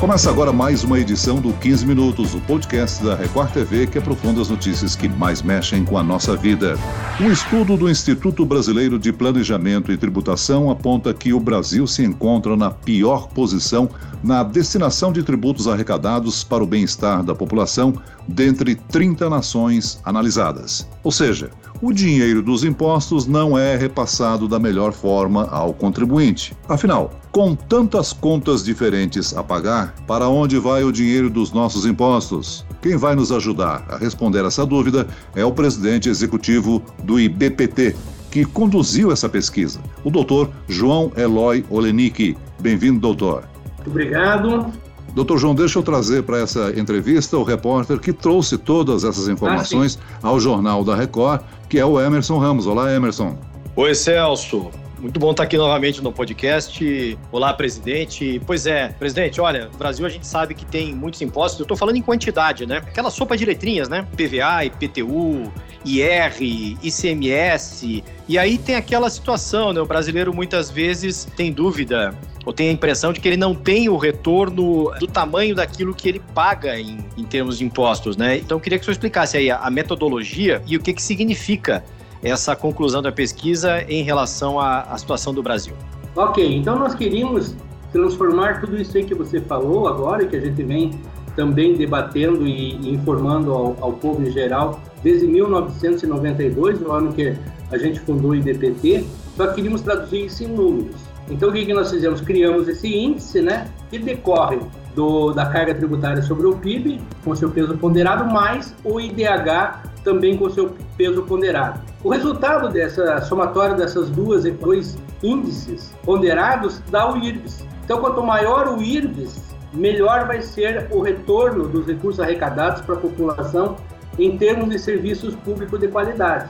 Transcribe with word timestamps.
Começa 0.00 0.30
agora 0.30 0.50
mais 0.50 0.82
uma 0.82 0.98
edição 0.98 1.42
do 1.42 1.52
15 1.52 1.86
Minutos, 1.86 2.34
o 2.34 2.40
podcast 2.40 3.04
da 3.04 3.14
Record 3.14 3.52
TV 3.52 3.86
que 3.86 3.98
aprofunda 3.98 4.40
as 4.40 4.48
notícias 4.48 4.96
que 4.96 5.06
mais 5.06 5.42
mexem 5.42 5.84
com 5.84 5.98
a 5.98 6.02
nossa 6.02 6.34
vida. 6.34 6.74
Um 7.20 7.30
estudo 7.30 7.76
do 7.76 7.86
Instituto 7.86 8.46
Brasileiro 8.46 8.98
de 8.98 9.12
Planejamento 9.12 9.92
e 9.92 9.98
Tributação 9.98 10.70
aponta 10.70 11.12
que 11.12 11.34
o 11.34 11.38
Brasil 11.38 11.86
se 11.86 12.02
encontra 12.02 12.56
na 12.56 12.70
pior 12.70 13.28
posição 13.28 13.90
na 14.22 14.42
destinação 14.42 15.12
de 15.12 15.22
tributos 15.22 15.66
arrecadados 15.66 16.44
para 16.44 16.62
o 16.62 16.66
bem-estar 16.66 17.22
da 17.22 17.34
população 17.34 17.94
dentre 18.28 18.74
30 18.74 19.28
nações 19.28 20.00
analisadas. 20.04 20.88
Ou 21.02 21.10
seja, 21.10 21.50
o 21.82 21.92
dinheiro 21.92 22.42
dos 22.42 22.62
impostos 22.62 23.26
não 23.26 23.56
é 23.56 23.76
repassado 23.76 24.46
da 24.46 24.58
melhor 24.58 24.92
forma 24.92 25.48
ao 25.48 25.72
contribuinte. 25.72 26.54
Afinal, 26.68 27.10
com 27.32 27.54
tantas 27.54 28.12
contas 28.12 28.62
diferentes 28.62 29.34
a 29.34 29.42
pagar, 29.42 29.94
para 30.06 30.28
onde 30.28 30.58
vai 30.58 30.84
o 30.84 30.92
dinheiro 30.92 31.30
dos 31.30 31.52
nossos 31.52 31.86
impostos? 31.86 32.66
Quem 32.82 32.96
vai 32.96 33.14
nos 33.14 33.32
ajudar 33.32 33.84
a 33.88 33.96
responder 33.96 34.44
essa 34.44 34.66
dúvida 34.66 35.06
é 35.34 35.44
o 35.44 35.52
presidente 35.52 36.08
executivo 36.08 36.82
do 37.02 37.18
IBPT, 37.18 37.96
que 38.30 38.44
conduziu 38.44 39.10
essa 39.10 39.28
pesquisa, 39.28 39.80
o 40.04 40.10
doutor 40.10 40.50
João 40.68 41.10
Eloy 41.16 41.64
Olenik. 41.68 42.36
Bem-vindo, 42.60 43.00
doutor. 43.00 43.49
Muito 43.80 43.90
obrigado. 43.90 44.72
Doutor 45.14 45.38
João, 45.38 45.54
deixa 45.54 45.78
eu 45.78 45.82
trazer 45.82 46.22
para 46.22 46.38
essa 46.38 46.70
entrevista 46.78 47.36
o 47.36 47.42
repórter 47.42 47.98
que 47.98 48.12
trouxe 48.12 48.56
todas 48.56 49.04
essas 49.04 49.26
informações 49.26 49.98
ah, 50.22 50.28
ao 50.28 50.38
Jornal 50.38 50.84
da 50.84 50.94
Record, 50.94 51.40
que 51.68 51.78
é 51.78 51.84
o 51.84 52.00
Emerson 52.00 52.38
Ramos. 52.38 52.66
Olá, 52.66 52.94
Emerson. 52.94 53.36
Oi, 53.74 53.94
Celso. 53.94 54.70
Muito 55.00 55.18
bom 55.18 55.30
estar 55.30 55.44
aqui 55.44 55.56
novamente 55.56 56.02
no 56.02 56.12
podcast. 56.12 57.18
Olá, 57.32 57.54
presidente. 57.54 58.40
Pois 58.46 58.66
é, 58.66 58.88
presidente, 58.88 59.40
olha, 59.40 59.68
no 59.72 59.78
Brasil 59.78 60.04
a 60.04 60.10
gente 60.10 60.26
sabe 60.26 60.54
que 60.54 60.66
tem 60.66 60.94
muitos 60.94 61.22
impostos. 61.22 61.58
Eu 61.58 61.64
estou 61.64 61.76
falando 61.76 61.96
em 61.96 62.02
quantidade, 62.02 62.66
né? 62.66 62.76
Aquela 62.76 63.10
sopa 63.10 63.34
de 63.34 63.46
letrinhas, 63.46 63.88
né? 63.88 64.06
PVA, 64.14 64.66
IPTU, 64.66 65.50
IR, 65.86 66.76
ICMS. 66.82 68.04
E 68.28 68.38
aí 68.38 68.58
tem 68.58 68.74
aquela 68.74 69.08
situação, 69.08 69.72
né? 69.72 69.80
O 69.80 69.86
brasileiro 69.86 70.34
muitas 70.34 70.70
vezes 70.70 71.26
tem 71.34 71.50
dúvida 71.50 72.14
ou 72.44 72.52
tem 72.52 72.68
a 72.68 72.72
impressão 72.72 73.12
de 73.12 73.20
que 73.20 73.28
ele 73.28 73.36
não 73.36 73.54
tem 73.54 73.88
o 73.88 73.96
retorno 73.96 74.90
do 74.98 75.06
tamanho 75.06 75.54
daquilo 75.54 75.94
que 75.94 76.08
ele 76.08 76.20
paga 76.34 76.78
em, 76.78 76.98
em 77.16 77.24
termos 77.24 77.58
de 77.58 77.64
impostos, 77.64 78.16
né? 78.16 78.38
Então 78.38 78.56
eu 78.56 78.60
queria 78.60 78.78
que 78.78 78.84
senhor 78.84 78.92
explicasse 78.92 79.36
aí 79.36 79.50
a, 79.50 79.58
a 79.58 79.70
metodologia 79.70 80.62
e 80.66 80.76
o 80.76 80.80
que, 80.80 80.92
que 80.92 81.02
significa 81.02 81.84
essa 82.22 82.54
conclusão 82.54 83.02
da 83.02 83.12
pesquisa 83.12 83.82
em 83.88 84.02
relação 84.02 84.60
à, 84.60 84.82
à 84.82 84.98
situação 84.98 85.32
do 85.32 85.42
Brasil. 85.42 85.74
Ok, 86.16 86.56
então 86.56 86.78
nós 86.78 86.94
queríamos 86.94 87.54
transformar 87.92 88.60
tudo 88.60 88.80
isso 88.80 88.96
aí 88.96 89.04
que 89.04 89.14
você 89.14 89.40
falou 89.40 89.88
agora, 89.88 90.26
que 90.26 90.36
a 90.36 90.40
gente 90.40 90.62
vem 90.62 90.92
também 91.36 91.74
debatendo 91.74 92.46
e, 92.46 92.76
e 92.76 92.90
informando 92.90 93.52
ao, 93.52 93.76
ao, 93.80 93.92
povo 93.92 94.22
em 94.26 94.30
geral 94.30 94.80
desde 95.02 95.26
1992, 95.26 96.80
no 96.80 96.92
ano 96.92 97.12
que 97.12 97.34
a 97.70 97.78
gente 97.78 98.00
fundou 98.00 98.32
o 98.32 98.34
IDPT, 98.34 99.04
só 99.36 99.46
queríamos 99.48 99.80
traduzir 99.80 100.26
isso 100.26 100.44
em 100.44 100.48
números. 100.48 101.09
Então, 101.28 101.48
o 101.48 101.52
que, 101.52 101.64
que 101.64 101.72
nós 101.72 101.90
fizemos? 101.90 102.20
Criamos 102.20 102.68
esse 102.68 102.88
índice, 102.88 103.40
né, 103.40 103.68
que 103.90 103.98
decorre 103.98 104.58
do, 104.94 105.32
da 105.32 105.46
carga 105.46 105.74
tributária 105.74 106.22
sobre 106.22 106.46
o 106.46 106.56
PIB, 106.56 107.00
com 107.24 107.34
seu 107.34 107.50
peso 107.50 107.76
ponderado, 107.76 108.24
mais 108.32 108.74
o 108.84 109.00
IDH 109.00 109.90
também 110.02 110.36
com 110.36 110.48
seu 110.50 110.74
peso 110.96 111.22
ponderado. 111.22 111.80
O 112.02 112.10
resultado 112.10 112.68
dessa 112.70 113.20
somatória 113.22 113.74
dessas 113.74 114.08
duas 114.10 114.44
dois 114.44 114.98
índices 115.22 115.94
ponderados 116.04 116.80
dá 116.90 117.12
o 117.12 117.16
IRBS. 117.18 117.64
Então, 117.84 118.00
quanto 118.00 118.22
maior 118.22 118.68
o 118.68 118.82
IRBS, 118.82 119.42
melhor 119.72 120.26
vai 120.26 120.40
ser 120.40 120.88
o 120.90 121.00
retorno 121.00 121.68
dos 121.68 121.86
recursos 121.86 122.20
arrecadados 122.20 122.80
para 122.82 122.94
a 122.94 122.98
população 122.98 123.76
em 124.18 124.36
termos 124.36 124.70
de 124.70 124.78
serviços 124.78 125.34
públicos 125.36 125.78
de 125.78 125.88
qualidade. 125.88 126.48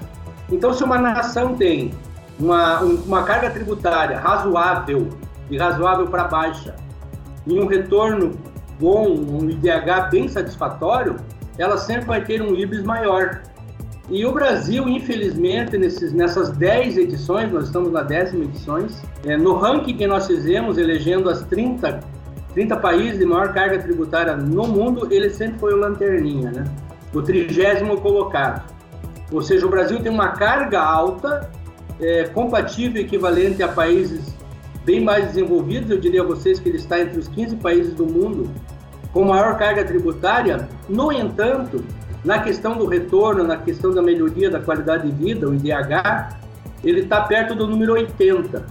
Então, 0.50 0.72
se 0.72 0.82
uma 0.82 0.98
nação 0.98 1.54
tem 1.54 1.92
uma, 2.40 2.80
uma 2.80 3.22
carga 3.22 3.50
tributária 3.50 4.18
razoável, 4.18 5.08
e 5.50 5.58
razoável 5.58 6.06
para 6.06 6.24
baixa, 6.24 6.74
e 7.46 7.58
um 7.58 7.66
retorno 7.66 8.38
bom, 8.78 9.08
um 9.08 9.50
IDH 9.50 10.10
bem 10.10 10.28
satisfatório, 10.28 11.16
ela 11.58 11.76
sempre 11.76 12.06
vai 12.06 12.24
ter 12.24 12.40
um 12.40 12.54
IBIS 12.54 12.82
maior. 12.82 13.42
E 14.08 14.24
o 14.24 14.32
Brasil, 14.32 14.88
infelizmente, 14.88 15.76
nesses, 15.78 16.12
nessas 16.12 16.50
10 16.50 16.96
edições, 16.96 17.52
nós 17.52 17.66
estamos 17.66 17.92
na 17.92 18.02
décima 18.02 18.44
edições, 18.44 19.00
é, 19.24 19.36
no 19.36 19.54
ranking 19.54 19.96
que 19.96 20.06
nós 20.06 20.26
fizemos, 20.26 20.78
elegendo 20.78 21.28
as 21.28 21.42
30, 21.44 22.00
30 22.54 22.76
países 22.78 23.18
de 23.18 23.24
maior 23.24 23.52
carga 23.52 23.78
tributária 23.78 24.36
no 24.36 24.66
mundo, 24.66 25.06
ele 25.10 25.30
sempre 25.30 25.58
foi 25.60 25.74
o 25.74 25.76
lanterninha, 25.76 26.50
né? 26.50 26.64
O 27.14 27.22
trigésimo 27.22 28.00
colocado. 28.00 28.64
Ou 29.30 29.42
seja, 29.42 29.66
o 29.66 29.70
Brasil 29.70 30.00
tem 30.00 30.10
uma 30.10 30.30
carga 30.30 30.80
alta 30.80 31.48
é, 32.00 32.24
compatível 32.24 33.00
e 33.00 33.04
equivalente 33.04 33.62
a 33.62 33.68
países 33.68 34.34
bem 34.84 35.00
mais 35.00 35.26
desenvolvidos, 35.26 35.90
eu 35.90 35.98
diria 35.98 36.22
a 36.22 36.24
vocês 36.24 36.58
que 36.58 36.68
ele 36.68 36.78
está 36.78 37.00
entre 37.00 37.18
os 37.18 37.28
15 37.28 37.56
países 37.56 37.94
do 37.94 38.06
mundo 38.06 38.50
com 39.12 39.24
maior 39.24 39.56
carga 39.56 39.84
tributária. 39.84 40.68
No 40.88 41.12
entanto, 41.12 41.84
na 42.24 42.38
questão 42.38 42.76
do 42.76 42.86
retorno, 42.86 43.44
na 43.44 43.56
questão 43.56 43.92
da 43.92 44.02
melhoria 44.02 44.50
da 44.50 44.60
qualidade 44.60 45.10
de 45.10 45.24
vida, 45.24 45.48
o 45.48 45.54
IDH, 45.54 46.38
ele 46.82 47.00
está 47.00 47.22
perto 47.22 47.54
do 47.54 47.66
número 47.66 47.92
80. 47.92 48.64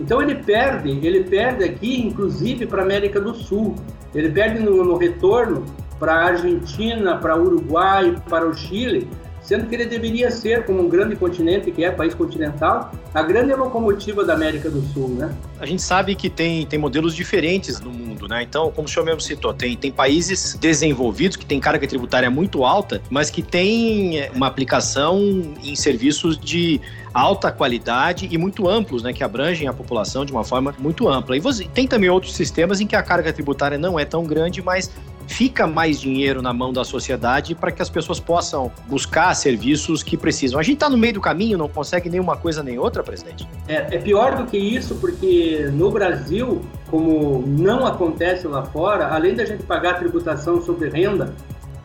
Então 0.00 0.20
ele 0.20 0.36
perde, 0.36 0.90
ele 1.06 1.24
perde 1.24 1.64
aqui, 1.64 2.00
inclusive 2.02 2.66
para 2.66 2.82
a 2.82 2.84
América 2.84 3.20
do 3.20 3.34
Sul. 3.34 3.74
Ele 4.14 4.30
perde 4.30 4.62
no, 4.62 4.84
no 4.84 4.96
retorno 4.96 5.64
para 5.98 6.14
a 6.14 6.24
Argentina, 6.26 7.16
para 7.16 7.36
o 7.36 7.46
Uruguai, 7.46 8.14
para 8.28 8.46
o 8.46 8.54
Chile, 8.54 9.08
sendo 9.46 9.66
que 9.68 9.74
ele 9.76 9.86
deveria 9.86 10.28
ser, 10.28 10.64
como 10.64 10.82
um 10.82 10.88
grande 10.88 11.14
continente 11.14 11.70
que 11.70 11.84
é, 11.84 11.90
país 11.90 12.12
continental, 12.14 12.90
a 13.14 13.22
grande 13.22 13.54
locomotiva 13.54 14.24
da 14.24 14.34
América 14.34 14.68
do 14.68 14.82
Sul, 14.92 15.08
né? 15.10 15.32
A 15.60 15.64
gente 15.64 15.80
sabe 15.82 16.16
que 16.16 16.28
tem, 16.28 16.66
tem 16.66 16.78
modelos 16.78 17.14
diferentes 17.14 17.80
no 17.80 17.90
mundo, 17.90 18.26
né? 18.26 18.42
Então, 18.42 18.72
como 18.72 18.88
o 18.88 18.90
senhor 18.90 19.06
mesmo 19.06 19.20
citou, 19.20 19.54
tem, 19.54 19.76
tem 19.76 19.92
países 19.92 20.58
desenvolvidos 20.60 21.36
que 21.36 21.46
têm 21.46 21.60
carga 21.60 21.86
tributária 21.86 22.28
muito 22.28 22.64
alta, 22.64 23.00
mas 23.08 23.30
que 23.30 23.40
têm 23.40 24.18
é, 24.18 24.32
uma 24.34 24.48
aplicação 24.48 25.20
em 25.62 25.76
serviços 25.76 26.36
de 26.36 26.80
alta 27.14 27.52
qualidade 27.52 28.28
e 28.30 28.36
muito 28.36 28.68
amplos, 28.68 29.04
né, 29.04 29.12
que 29.12 29.22
abrangem 29.22 29.68
a 29.68 29.72
população 29.72 30.24
de 30.24 30.32
uma 30.32 30.42
forma 30.42 30.74
muito 30.76 31.08
ampla. 31.08 31.36
E 31.36 31.40
você, 31.40 31.64
tem 31.72 31.86
também 31.86 32.10
outros 32.10 32.34
sistemas 32.34 32.80
em 32.80 32.86
que 32.86 32.96
a 32.96 33.02
carga 33.02 33.32
tributária 33.32 33.78
não 33.78 33.98
é 33.98 34.04
tão 34.04 34.24
grande, 34.24 34.60
mas 34.60 34.90
fica 35.26 35.66
mais 35.66 36.00
dinheiro 36.00 36.40
na 36.40 36.52
mão 36.52 36.72
da 36.72 36.84
sociedade 36.84 37.54
para 37.54 37.72
que 37.72 37.82
as 37.82 37.90
pessoas 37.90 38.20
possam 38.20 38.70
buscar 38.86 39.34
serviços 39.34 40.02
que 40.02 40.16
precisam. 40.16 40.58
A 40.58 40.62
gente 40.62 40.74
está 40.74 40.88
no 40.88 40.96
meio 40.96 41.14
do 41.14 41.20
caminho, 41.20 41.58
não 41.58 41.68
consegue 41.68 42.08
nenhuma 42.08 42.36
coisa 42.36 42.62
nem 42.62 42.78
outra, 42.78 43.02
presidente? 43.02 43.46
É, 43.68 43.96
é, 43.96 43.98
pior 43.98 44.36
do 44.36 44.46
que 44.46 44.56
isso, 44.56 44.94
porque 44.96 45.68
no 45.72 45.90
Brasil, 45.90 46.62
como 46.90 47.44
não 47.46 47.86
acontece 47.86 48.46
lá 48.46 48.64
fora, 48.64 49.08
além 49.08 49.34
da 49.34 49.44
gente 49.44 49.62
pagar 49.64 49.98
tributação 49.98 50.62
sobre 50.62 50.88
renda, 50.88 51.34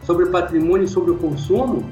sobre 0.03 0.27
patrimônio 0.27 0.85
e 0.85 0.87
sobre 0.87 1.11
o 1.11 1.15
consumo, 1.15 1.83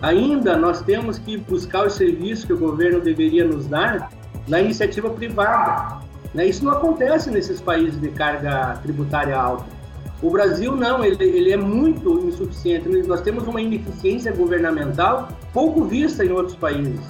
ainda 0.00 0.56
nós 0.56 0.80
temos 0.82 1.18
que 1.18 1.36
buscar 1.36 1.86
os 1.86 1.94
serviços 1.94 2.44
que 2.44 2.52
o 2.52 2.58
governo 2.58 3.00
deveria 3.00 3.44
nos 3.44 3.66
dar 3.66 4.10
na 4.48 4.60
iniciativa 4.60 5.10
privada. 5.10 5.98
Né? 6.34 6.46
Isso 6.46 6.64
não 6.64 6.72
acontece 6.72 7.30
nesses 7.30 7.60
países 7.60 8.00
de 8.00 8.08
carga 8.08 8.78
tributária 8.82 9.36
alta. 9.36 9.75
O 10.22 10.30
Brasil 10.30 10.74
não, 10.74 11.04
ele, 11.04 11.22
ele 11.22 11.52
é 11.52 11.56
muito 11.56 12.26
insuficiente. 12.26 12.88
Nós 13.06 13.20
temos 13.20 13.46
uma 13.46 13.60
ineficiência 13.60 14.32
governamental 14.32 15.28
pouco 15.52 15.84
vista 15.84 16.24
em 16.24 16.30
outros 16.30 16.56
países. 16.56 17.00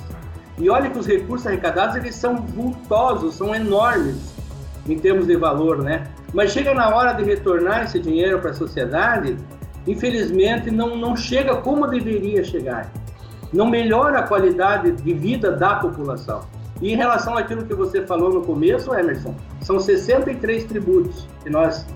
E 0.59 0.69
olha 0.69 0.91
que 0.91 0.99
os 0.99 1.07
recursos 1.07 1.47
arrecadados 1.47 1.97
eles 1.97 2.15
são 2.15 2.37
vultosos, 2.37 3.35
são 3.35 3.55
enormes 3.55 4.35
em 4.89 4.99
termos 4.99 5.27
de 5.27 5.37
valor, 5.37 5.83
né? 5.83 6.09
Mas 6.33 6.53
chega 6.53 6.75
na 6.75 6.89
hora 6.89 7.13
de 7.13 7.25
retornar 7.25 7.85
esse 7.85 7.99
dinheiro 8.01 8.41
para 8.41 8.51
a 8.51 8.55
sociedade, 8.55 9.37
infelizmente 9.87 10.71
não, 10.71 10.97
não 10.97 11.17
chega 11.17 11.57
como 11.57 11.87
deveria 11.87 12.43
chegar. 12.43 12.91
Não 13.53 13.69
melhora 13.69 14.21
a 14.21 14.23
qualidade 14.23 14.93
de 14.93 15.13
vida 15.13 15.53
da 15.53 15.77
população. 15.77 16.41
E 16.81 16.93
em 16.93 16.97
relação 16.97 17.37
àquilo 17.37 17.65
que 17.65 17.75
você 17.75 18.03
falou 18.07 18.33
no 18.33 18.43
começo, 18.43 18.95
Emerson, 18.95 19.35
são 19.63 19.79
63 19.79 20.65
tributos 20.65 21.27
que 21.43 21.51
nós 21.51 21.87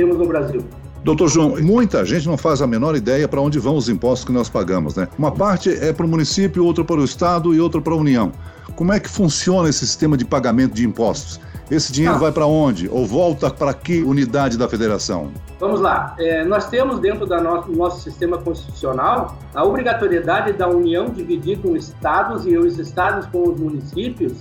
temos 0.00 0.16
no 0.16 0.26
Brasil. 0.26 0.64
Doutor 1.04 1.28
João, 1.28 1.56
muita 1.60 2.04
gente 2.04 2.26
não 2.26 2.36
faz 2.36 2.62
a 2.62 2.66
menor 2.66 2.94
ideia 2.96 3.28
para 3.28 3.40
onde 3.40 3.58
vão 3.58 3.76
os 3.76 3.88
impostos 3.88 4.24
que 4.24 4.32
nós 4.32 4.48
pagamos, 4.48 4.96
né? 4.96 5.08
Uma 5.18 5.30
parte 5.30 5.70
é 5.70 5.92
para 5.92 6.06
o 6.06 6.08
município, 6.08 6.64
outra 6.64 6.84
para 6.84 7.00
o 7.00 7.04
Estado 7.04 7.54
e 7.54 7.60
outra 7.60 7.80
para 7.80 7.92
a 7.92 7.96
União. 7.96 8.32
Como 8.76 8.92
é 8.92 9.00
que 9.00 9.08
funciona 9.08 9.68
esse 9.68 9.80
sistema 9.80 10.16
de 10.16 10.24
pagamento 10.24 10.74
de 10.74 10.86
impostos? 10.86 11.40
Esse 11.70 11.92
dinheiro 11.92 12.16
ah. 12.16 12.18
vai 12.18 12.32
para 12.32 12.46
onde? 12.46 12.88
Ou 12.88 13.06
volta 13.06 13.50
para 13.50 13.72
que 13.74 14.02
unidade 14.02 14.58
da 14.58 14.68
federação? 14.68 15.30
Vamos 15.58 15.80
lá. 15.80 16.14
É, 16.18 16.44
nós 16.44 16.68
temos 16.68 16.98
dentro 16.98 17.26
do 17.26 17.42
nosso, 17.42 17.70
nosso 17.72 18.00
sistema 18.02 18.38
constitucional 18.38 19.38
a 19.54 19.64
obrigatoriedade 19.64 20.54
da 20.54 20.68
União 20.68 21.10
dividir 21.10 21.58
com 21.58 21.72
os 21.72 21.88
estados 21.88 22.46
e 22.46 22.56
os 22.56 22.78
estados 22.78 23.26
com 23.26 23.50
os 23.50 23.60
municípios 23.60 24.32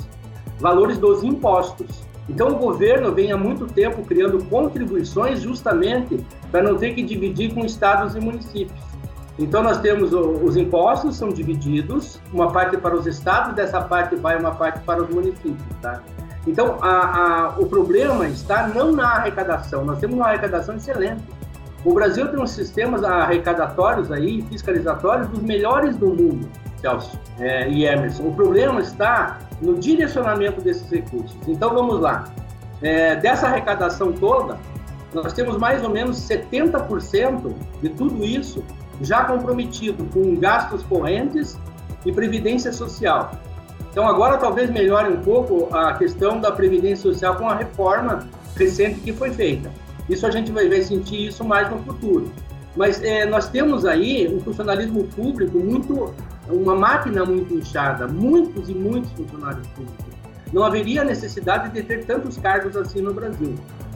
valores 0.59 0.97
dos 0.97 1.23
impostos. 1.23 2.08
Então, 2.29 2.49
o 2.49 2.55
governo 2.55 3.11
vem 3.11 3.31
há 3.31 3.37
muito 3.37 3.65
tempo 3.65 4.03
criando 4.03 4.43
contribuições 4.45 5.41
justamente 5.41 6.23
para 6.51 6.61
não 6.61 6.77
ter 6.77 6.93
que 6.93 7.01
dividir 7.01 7.53
com 7.53 7.65
estados 7.65 8.15
e 8.15 8.19
municípios. 8.19 8.79
Então, 9.37 9.63
nós 9.63 9.79
temos 9.79 10.13
os 10.13 10.55
impostos, 10.55 11.15
são 11.15 11.29
divididos, 11.29 12.19
uma 12.31 12.51
parte 12.51 12.77
para 12.77 12.95
os 12.95 13.07
estados, 13.07 13.55
dessa 13.55 13.81
parte 13.81 14.15
vai 14.15 14.37
uma 14.37 14.51
parte 14.51 14.81
para 14.81 15.01
os 15.01 15.09
municípios. 15.09 15.57
Tá? 15.81 16.03
Então, 16.45 16.77
a, 16.81 17.47
a, 17.47 17.49
o 17.57 17.65
problema 17.65 18.27
está 18.27 18.67
não 18.67 18.91
na 18.91 19.15
arrecadação, 19.15 19.83
nós 19.83 19.99
temos 19.99 20.15
uma 20.15 20.27
arrecadação 20.27 20.75
excelente. 20.75 21.23
O 21.83 21.93
Brasil 21.93 22.27
tem 22.27 22.39
uns 22.39 22.51
sistemas 22.51 23.03
arrecadatórios 23.03 24.11
aí, 24.11 24.41
fiscalizatórios, 24.49 25.27
dos 25.29 25.41
melhores 25.41 25.95
do 25.95 26.07
mundo, 26.07 26.49
Celso 26.79 27.19
é, 27.39 27.69
e 27.69 27.85
Emerson. 27.85 28.23
O 28.23 28.33
problema 28.33 28.79
está 28.81 29.39
no 29.61 29.75
direcionamento 29.75 30.61
desses 30.61 30.89
recursos. 30.89 31.35
Então, 31.47 31.73
vamos 31.73 31.99
lá. 31.99 32.25
É, 32.81 33.15
dessa 33.15 33.47
arrecadação 33.47 34.13
toda, 34.13 34.57
nós 35.13 35.33
temos 35.33 35.57
mais 35.57 35.83
ou 35.83 35.89
menos 35.89 36.17
70% 36.17 37.53
de 37.81 37.89
tudo 37.89 38.23
isso 38.23 38.63
já 39.01 39.23
comprometido 39.23 40.05
com 40.05 40.35
gastos 40.35 40.83
correntes 40.83 41.57
e 42.05 42.11
previdência 42.11 42.71
social. 42.71 43.31
Então, 43.91 44.07
agora 44.07 44.37
talvez 44.37 44.69
melhore 44.69 45.11
um 45.11 45.21
pouco 45.21 45.73
a 45.75 45.93
questão 45.93 46.39
da 46.39 46.51
previdência 46.51 47.11
social 47.11 47.35
com 47.35 47.49
a 47.49 47.55
reforma 47.55 48.27
recente 48.55 48.99
que 48.99 49.11
foi 49.11 49.31
feita. 49.31 49.71
Isso 50.07 50.25
a 50.25 50.31
gente 50.31 50.51
vai, 50.51 50.67
vai 50.67 50.81
sentir 50.81 51.27
isso 51.27 51.43
mais 51.43 51.69
no 51.69 51.79
futuro. 51.79 52.31
Mas 52.75 53.01
é, 53.03 53.25
nós 53.25 53.49
temos 53.49 53.85
aí 53.85 54.27
um 54.33 54.39
funcionalismo 54.39 55.03
público 55.05 55.57
muito, 55.57 56.13
uma 56.54 56.75
máquina 56.75 57.25
muito 57.25 57.54
inchada, 57.54 58.07
muitos 58.07 58.69
e 58.69 58.74
muitos 58.74 59.12
funcionários 59.12 59.68
públicos. 59.68 60.06
Não 60.51 60.63
haveria 60.63 61.04
necessidade 61.04 61.69
de 61.69 61.84
ter 61.84 62.06
tantos 62.06 62.38
cargos 62.38 62.75
assim 62.75 63.01
no 63.01 63.13
Brasil. 63.13 63.56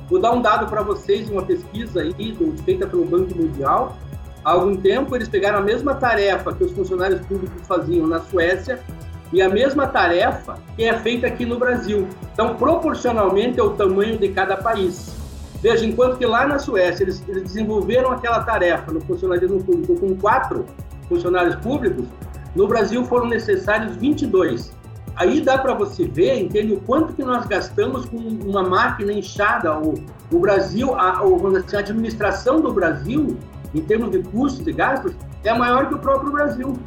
Vou 0.10 0.22
dar 0.22 0.32
um 0.32 0.42
dado 0.42 0.68
para 0.68 0.84
vocês, 0.84 1.30
uma 1.30 1.42
pesquisa 1.42 2.02
aí 2.02 2.38
feita 2.64 2.86
pelo 2.86 3.06
Banco 3.06 3.36
Mundial. 3.36 3.98
Há 4.46 4.52
algum 4.52 4.76
tempo 4.76 5.16
eles 5.16 5.28
pegaram 5.28 5.60
a 5.60 5.62
mesma 5.62 5.96
tarefa 5.96 6.54
que 6.54 6.64
os 6.64 6.72
funcionários 6.72 7.22
públicos 7.26 7.66
faziam 7.66 8.06
na 8.06 8.20
Suécia 8.20 8.80
e 9.32 9.42
a 9.42 9.50
mesma 9.50 9.88
tarefa 9.88 10.60
que 10.76 10.84
é 10.84 10.94
feita 11.00 11.26
aqui 11.26 11.46
no 11.46 11.58
Brasil. 11.58 12.08
Então, 12.32 12.56
proporcionalmente 12.56 13.60
ao 13.60 13.72
tamanho 13.72 14.18
de 14.18 14.30
cada 14.30 14.58
país. 14.58 15.16
Veja, 15.62 15.86
enquanto 15.86 16.18
que 16.18 16.26
lá 16.26 16.46
na 16.46 16.60
Suécia 16.60 17.04
eles, 17.04 17.24
eles 17.28 17.44
desenvolveram 17.44 18.12
aquela 18.12 18.44
tarefa 18.44 18.92
no 18.92 19.00
funcionalismo 19.02 19.64
público 19.64 19.96
com 19.96 20.16
quatro 20.18 20.66
funcionários 21.08 21.56
públicos, 21.56 22.06
no 22.56 22.68
Brasil 22.68 23.04
foram 23.06 23.28
necessários 23.28 23.96
22. 23.98 24.72
Aí 25.16 25.42
dá 25.42 25.58
para 25.58 25.74
você 25.74 26.06
ver, 26.06 26.40
entende, 26.40 26.74
o 26.74 26.80
quanto 26.80 27.14
que 27.14 27.24
nós 27.24 27.46
gastamos 27.46 28.06
com 28.06 28.18
uma 28.18 28.64
máquina 28.64 29.14
inchada. 29.14 29.78
O, 29.78 29.94
o 30.32 30.40
Brasil, 30.40 30.94
a, 30.96 31.20
a 31.20 31.78
administração 31.78 32.62
do 32.62 32.74
Brasil, 32.74 33.38
em 33.74 33.82
termos 33.82 34.12
de 34.12 34.20
custos 34.24 34.66
e 34.66 34.72
gastos, 34.72 35.14
é 35.44 35.54
maior 35.54 35.88
que 35.88 35.96
o 35.96 36.00
próprio 36.00 36.32
Brasil. 36.32 36.78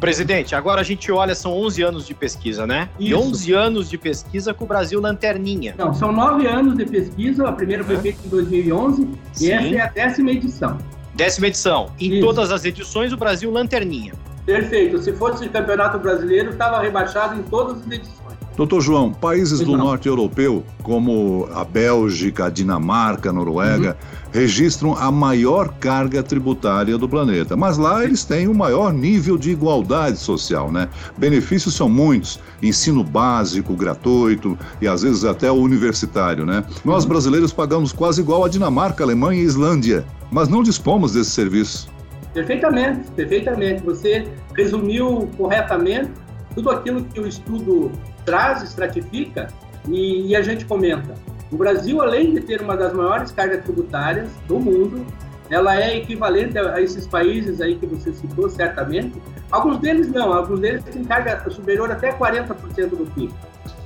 Presidente, 0.00 0.54
agora 0.56 0.80
a 0.80 0.84
gente 0.84 1.12
olha, 1.12 1.34
são 1.34 1.52
11 1.52 1.82
anos 1.82 2.06
de 2.06 2.14
pesquisa, 2.14 2.66
né? 2.66 2.88
Isso. 2.98 3.10
E 3.10 3.14
11 3.14 3.52
anos 3.52 3.90
de 3.90 3.96
pesquisa 3.96 4.52
com 4.52 4.64
o 4.64 4.66
Brasil 4.66 5.00
lanterninha. 5.00 5.74
Não, 5.78 5.94
são 5.94 6.10
9 6.10 6.46
anos 6.46 6.76
de 6.76 6.84
pesquisa, 6.84 7.48
a 7.48 7.52
primeira 7.52 7.84
foi 7.84 7.96
feita 7.98 8.18
em 8.24 8.28
2011 8.28 9.08
Sim. 9.32 9.46
e 9.46 9.52
essa 9.52 9.76
é 9.76 9.80
a 9.80 9.86
décima 9.86 10.30
edição. 10.32 10.78
Décima 11.14 11.46
edição. 11.46 11.92
Em 12.00 12.14
Isso. 12.14 12.26
todas 12.26 12.50
as 12.50 12.64
edições, 12.64 13.12
o 13.12 13.16
Brasil 13.16 13.50
lanterninha. 13.50 14.14
Perfeito. 14.44 15.00
Se 15.02 15.12
fosse 15.12 15.48
campeonato 15.48 15.98
brasileiro, 15.98 16.50
estava 16.50 16.80
rebaixado 16.80 17.38
em 17.38 17.42
todas 17.42 17.78
as 17.78 17.86
edições. 17.86 18.22
Doutor 18.56 18.82
João, 18.82 19.12
países 19.12 19.60
do 19.60 19.78
norte 19.78 20.08
europeu, 20.08 20.62
como 20.82 21.48
a 21.54 21.64
Bélgica, 21.64 22.46
a 22.46 22.50
Dinamarca, 22.50 23.30
a 23.30 23.32
Noruega, 23.32 23.96
uhum. 23.98 24.18
registram 24.30 24.94
a 24.94 25.10
maior 25.10 25.72
carga 25.80 26.22
tributária 26.22 26.98
do 26.98 27.08
planeta. 27.08 27.56
Mas 27.56 27.78
lá 27.78 28.04
eles 28.04 28.24
têm 28.24 28.48
o 28.48 28.54
maior 28.54 28.92
nível 28.92 29.38
de 29.38 29.50
igualdade 29.50 30.18
social, 30.18 30.70
né? 30.70 30.88
Benefícios 31.16 31.74
são 31.74 31.88
muitos: 31.88 32.38
ensino 32.62 33.02
básico, 33.02 33.74
gratuito 33.74 34.58
e 34.82 34.86
às 34.86 35.00
vezes 35.00 35.24
até 35.24 35.50
o 35.50 35.54
universitário, 35.54 36.44
né? 36.44 36.62
Nós 36.84 37.06
brasileiros 37.06 37.54
pagamos 37.54 37.90
quase 37.90 38.20
igual 38.20 38.44
a 38.44 38.50
Dinamarca, 38.50 39.02
Alemanha 39.02 39.40
e 39.40 39.46
Islândia, 39.46 40.04
mas 40.30 40.48
não 40.48 40.62
dispomos 40.62 41.14
desse 41.14 41.30
serviço. 41.30 41.90
Perfeitamente, 42.32 43.10
perfeitamente. 43.10 43.82
Você 43.82 44.26
resumiu 44.54 45.28
corretamente 45.36 46.10
tudo 46.54 46.70
aquilo 46.70 47.04
que 47.04 47.20
o 47.20 47.26
estudo 47.26 47.92
traz, 48.24 48.62
estratifica 48.62 49.48
e, 49.88 50.28
e, 50.28 50.36
a 50.36 50.42
gente 50.42 50.64
comenta. 50.64 51.14
O 51.50 51.56
Brasil, 51.56 52.00
além 52.00 52.32
de 52.32 52.40
ter 52.40 52.62
uma 52.62 52.76
das 52.76 52.92
maiores 52.92 53.30
cargas 53.32 53.62
tributárias 53.64 54.30
do 54.46 54.58
mundo, 54.58 55.04
ela 55.50 55.78
é 55.78 55.98
equivalente 55.98 56.56
a, 56.56 56.74
a 56.74 56.80
esses 56.80 57.06
países 57.06 57.60
aí 57.60 57.76
que 57.76 57.86
você 57.86 58.12
citou, 58.12 58.48
certamente. 58.48 59.20
Alguns 59.50 59.78
deles 59.78 60.08
não, 60.08 60.32
alguns 60.32 60.60
deles 60.60 60.82
têm 60.84 61.04
carga 61.04 61.48
superior 61.50 61.90
até 61.90 62.12
40% 62.12 62.54
do 62.90 63.10
PIB. 63.14 63.34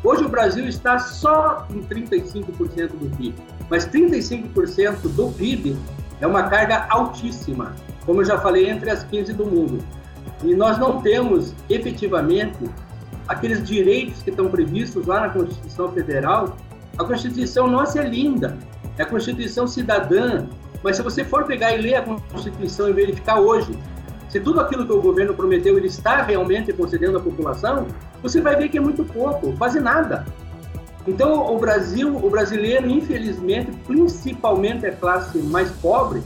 Hoje 0.05 0.25
o 0.25 0.29
Brasil 0.29 0.69
está 0.69 0.99
só 0.99 1.67
em 1.71 1.83
35% 1.83 2.91
do 2.91 3.17
PIB, 3.17 3.35
mas 3.69 3.89
35% 3.89 5.01
do 5.15 5.33
PIB 5.33 5.77
é 6.21 6.27
uma 6.27 6.45
carga 6.45 6.87
altíssima, 6.89 7.75
como 8.05 8.21
eu 8.21 8.25
já 8.25 8.39
falei, 8.39 8.69
entre 8.69 8.91
as 8.91 9.03
15 9.05 9.33
do 9.33 9.47
mundo. 9.47 9.85
E 10.43 10.55
nós 10.55 10.79
não 10.79 11.01
temos 11.01 11.55
efetivamente 11.69 12.59
aqueles 13.29 13.65
direitos 13.65 14.23
que 14.23 14.31
estão 14.31 14.49
previstos 14.49 15.07
lá 15.07 15.21
na 15.21 15.29
Constituição 15.31 15.91
Federal, 15.93 16.57
a 16.99 17.05
Constituição 17.05 17.69
nossa 17.69 18.01
é 18.01 18.09
linda, 18.09 18.57
é 18.97 19.03
a 19.03 19.07
Constituição 19.07 19.67
cidadã, 19.67 20.47
mas 20.83 20.97
se 20.97 21.03
você 21.03 21.25
for 21.25 21.45
pegar 21.45 21.73
e 21.73 21.83
ler 21.83 21.97
a 21.97 22.03
Constituição 22.03 22.89
e 22.89 22.93
verificar 22.93 23.41
hoje, 23.41 23.77
se 24.29 24.41
tudo 24.41 24.61
aquilo 24.61 24.87
que 24.87 24.93
o 24.93 25.01
governo 25.01 25.35
prometeu 25.35 25.77
ele 25.77 25.87
está 25.87 26.23
realmente 26.23 26.73
concedendo 26.73 27.19
à 27.19 27.21
população, 27.21 27.87
você 28.23 28.41
vai 28.41 28.57
ver 28.57 28.69
que 28.69 28.79
é 28.79 28.81
muito 28.81 29.05
pouco, 29.05 29.53
quase 29.57 29.81
nada. 29.81 30.25
Então, 31.07 31.55
o 31.55 31.59
Brasil, 31.59 32.17
o 32.17 32.29
brasileiro, 32.29 32.89
infelizmente, 32.89 33.71
principalmente 33.87 34.87
a 34.87 34.93
classe 34.93 35.39
mais 35.39 35.71
pobre, 35.71 36.23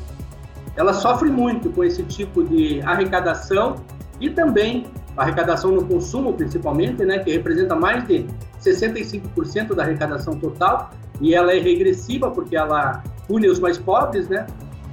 ela 0.76 0.94
sofre 0.94 1.28
muito 1.28 1.70
com 1.70 1.84
esse 1.84 2.02
tipo 2.04 2.42
de 2.42 2.80
arrecadação 2.82 3.76
e 4.20 4.30
também 4.30 4.86
arrecadação 5.16 5.72
no 5.72 5.84
consumo, 5.84 6.32
principalmente, 6.32 7.04
né, 7.04 7.18
que 7.18 7.30
representa 7.30 7.74
mais 7.74 8.06
de 8.06 8.26
65% 8.60 9.74
da 9.74 9.82
arrecadação 9.82 10.34
total, 10.34 10.90
e 11.20 11.34
ela 11.34 11.52
é 11.54 11.58
regressiva 11.58 12.30
porque 12.30 12.56
ela 12.56 13.02
une 13.28 13.48
os 13.48 13.60
mais 13.60 13.76
pobres, 13.76 14.28
né? 14.28 14.46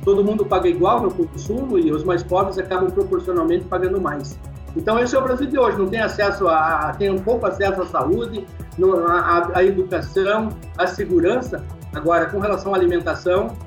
Todo 0.04 0.24
mundo 0.24 0.46
paga 0.46 0.68
igual 0.68 1.02
no 1.02 1.12
consumo 1.12 1.80
e 1.80 1.92
os 1.92 2.04
mais 2.04 2.22
pobres 2.22 2.58
acabam 2.58 2.92
proporcionalmente 2.92 3.66
pagando 3.66 4.00
mais. 4.00 4.38
Então 4.78 5.00
esse 5.00 5.16
é 5.16 5.20
o 5.20 5.24
Brasil 5.24 5.48
de 5.48 5.58
hoje, 5.58 5.78
não 5.78 5.88
tem 5.88 6.00
acesso 6.00 6.48
a, 6.48 6.96
tem 6.98 7.10
um 7.10 7.20
pouco 7.20 7.46
acesso 7.48 7.82
à 7.82 7.86
saúde, 7.88 8.46
à 9.54 9.64
educação, 9.64 10.50
à 10.78 10.86
segurança. 10.86 11.64
Agora, 11.94 12.28
com 12.28 12.40
relação 12.40 12.74
à 12.74 12.78
alimentação, 12.78 13.58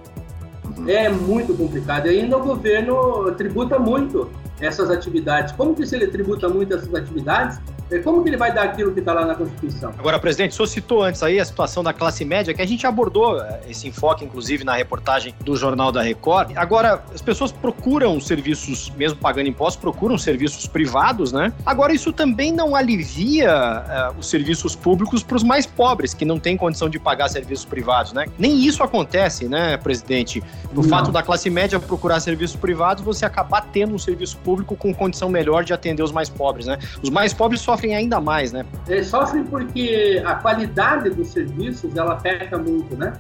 é 0.86 1.08
muito 1.08 1.52
complicado. 1.54 2.06
E 2.06 2.20
ainda 2.20 2.36
o 2.36 2.42
governo 2.42 3.32
tributa 3.32 3.78
muito 3.78 4.30
essas 4.60 4.88
atividades. 4.88 5.52
Como 5.52 5.74
que 5.74 5.84
se 5.84 5.96
ele 5.96 6.06
tributa 6.06 6.48
muito 6.48 6.74
essas 6.74 6.94
atividades, 6.94 7.60
como 7.98 8.22
que 8.22 8.28
ele 8.28 8.36
vai 8.36 8.52
dar 8.52 8.62
aquilo 8.62 8.92
que 8.92 9.00
está 9.00 9.12
lá 9.12 9.24
na 9.26 9.34
Constituição? 9.34 9.92
Agora, 9.98 10.18
presidente, 10.18 10.52
o 10.52 10.54
senhor 10.54 10.66
citou 10.66 11.02
antes 11.02 11.22
aí 11.22 11.40
a 11.40 11.44
situação 11.44 11.82
da 11.82 11.92
classe 11.92 12.24
média, 12.24 12.54
que 12.54 12.62
a 12.62 12.66
gente 12.66 12.86
abordou 12.86 13.40
é, 13.40 13.60
esse 13.68 13.88
enfoque, 13.88 14.24
inclusive, 14.24 14.64
na 14.64 14.74
reportagem 14.74 15.34
do 15.40 15.56
Jornal 15.56 15.90
da 15.90 16.02
Record. 16.02 16.52
Agora, 16.56 17.02
as 17.12 17.20
pessoas 17.20 17.50
procuram 17.50 18.20
serviços, 18.20 18.90
mesmo 18.96 19.18
pagando 19.18 19.48
impostos, 19.48 19.80
procuram 19.80 20.16
serviços 20.16 20.66
privados, 20.66 21.32
né? 21.32 21.52
Agora, 21.66 21.92
isso 21.92 22.12
também 22.12 22.52
não 22.52 22.76
alivia 22.76 23.50
uh, 23.50 24.18
os 24.18 24.28
serviços 24.28 24.76
públicos 24.76 25.22
para 25.22 25.36
os 25.36 25.42
mais 25.42 25.66
pobres, 25.66 26.14
que 26.14 26.24
não 26.24 26.38
têm 26.38 26.56
condição 26.56 26.88
de 26.88 26.98
pagar 26.98 27.28
serviços 27.28 27.64
privados, 27.64 28.12
né? 28.12 28.26
Nem 28.38 28.64
isso 28.64 28.82
acontece, 28.82 29.48
né, 29.48 29.76
presidente? 29.76 30.42
No 30.72 30.82
não. 30.82 30.88
fato 30.88 31.10
da 31.10 31.22
classe 31.22 31.50
média 31.50 31.80
procurar 31.80 32.20
serviços 32.20 32.56
privados, 32.56 33.02
você 33.02 33.24
acabar 33.24 33.62
tendo 33.72 33.94
um 33.94 33.98
serviço 33.98 34.38
público 34.38 34.76
com 34.76 34.94
condição 34.94 35.28
melhor 35.28 35.64
de 35.64 35.72
atender 35.72 36.02
os 36.02 36.12
mais 36.12 36.28
pobres, 36.28 36.66
né? 36.66 36.78
Os 37.02 37.10
mais 37.10 37.32
pobres 37.32 37.60
só 37.60 37.76
sofrem 37.80 37.94
ainda 37.94 38.20
mais, 38.20 38.52
né? 38.52 38.64
Eles 38.86 39.06
sofrem 39.06 39.44
porque 39.44 40.22
a 40.24 40.34
qualidade 40.34 41.10
dos 41.10 41.28
serviços 41.28 41.96
ela 41.96 42.16
peca 42.16 42.58
muito, 42.58 42.94
né? 42.96 43.14